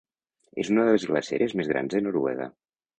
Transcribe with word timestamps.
És 0.63 0.71
una 0.77 0.87
de 0.89 0.95
les 0.97 1.05
glaceres 1.11 1.57
més 1.63 1.71
grans 1.75 1.95
de 1.97 2.05
Noruega. 2.11 2.53